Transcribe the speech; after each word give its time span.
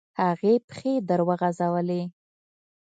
هغې 0.21 0.53
پښې 0.67 0.93
وروغځولې. 1.07 2.01